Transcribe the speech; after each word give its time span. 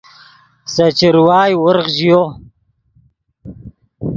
سے 0.73 0.85
چروائے 0.97 1.53
ورغ 1.63 1.87
ژیو 1.97 2.21